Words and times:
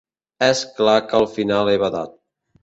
És 0.45 0.61
clar 0.79 0.95
que 1.11 1.19
al 1.19 1.27
final 1.35 1.71
he 1.75 1.77
badat. 1.85 2.17